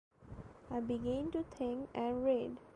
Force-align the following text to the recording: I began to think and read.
I 0.71 0.79
began 0.79 1.29
to 1.29 1.43
think 1.43 1.89
and 1.93 2.25
read. 2.25 2.57